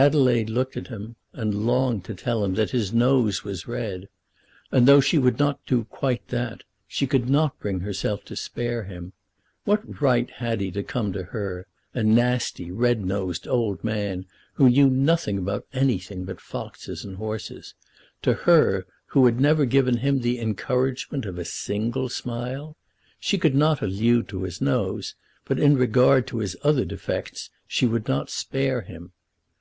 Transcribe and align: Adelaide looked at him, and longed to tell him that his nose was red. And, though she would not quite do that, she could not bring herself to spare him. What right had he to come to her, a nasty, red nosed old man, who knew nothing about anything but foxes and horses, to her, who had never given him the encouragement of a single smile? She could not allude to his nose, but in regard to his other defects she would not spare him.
Adelaide 0.00 0.48
looked 0.48 0.76
at 0.76 0.86
him, 0.86 1.16
and 1.32 1.66
longed 1.66 2.04
to 2.04 2.14
tell 2.14 2.44
him 2.44 2.54
that 2.54 2.70
his 2.70 2.92
nose 2.92 3.42
was 3.42 3.66
red. 3.66 4.08
And, 4.70 4.86
though 4.86 5.00
she 5.00 5.18
would 5.18 5.40
not 5.40 5.58
quite 5.90 6.24
do 6.28 6.36
that, 6.36 6.62
she 6.86 7.04
could 7.04 7.28
not 7.28 7.58
bring 7.58 7.80
herself 7.80 8.24
to 8.26 8.36
spare 8.36 8.84
him. 8.84 9.12
What 9.64 10.00
right 10.00 10.30
had 10.30 10.60
he 10.60 10.70
to 10.70 10.84
come 10.84 11.12
to 11.14 11.24
her, 11.24 11.66
a 11.94 12.04
nasty, 12.04 12.70
red 12.70 13.04
nosed 13.04 13.48
old 13.48 13.82
man, 13.82 14.26
who 14.54 14.70
knew 14.70 14.88
nothing 14.88 15.36
about 15.36 15.66
anything 15.72 16.24
but 16.24 16.40
foxes 16.40 17.04
and 17.04 17.16
horses, 17.16 17.74
to 18.22 18.34
her, 18.34 18.86
who 19.06 19.26
had 19.26 19.40
never 19.40 19.64
given 19.64 19.96
him 19.96 20.20
the 20.20 20.38
encouragement 20.38 21.26
of 21.26 21.40
a 21.40 21.44
single 21.44 22.08
smile? 22.08 22.76
She 23.18 23.36
could 23.36 23.56
not 23.56 23.82
allude 23.82 24.28
to 24.28 24.44
his 24.44 24.60
nose, 24.60 25.16
but 25.44 25.58
in 25.58 25.76
regard 25.76 26.28
to 26.28 26.38
his 26.38 26.54
other 26.62 26.84
defects 26.84 27.50
she 27.66 27.84
would 27.84 28.06
not 28.06 28.30
spare 28.30 28.82
him. 28.82 29.10